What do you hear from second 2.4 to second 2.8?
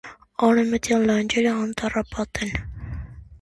են։